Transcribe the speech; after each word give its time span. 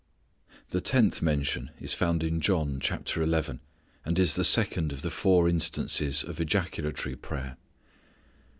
The 0.71 0.81
tenth 0.81 1.21
mention 1.21 1.69
is 1.79 1.93
found 1.93 2.23
in 2.23 2.41
John, 2.41 2.79
chapter 2.79 3.21
eleven, 3.21 3.59
and 4.03 4.17
is 4.17 4.33
the 4.33 4.43
second 4.43 4.91
of 4.91 5.03
the 5.03 5.11
four 5.11 5.47
instances 5.47 6.23
of 6.23 6.41
ejaculatory 6.41 7.15
prayer. 7.15 7.55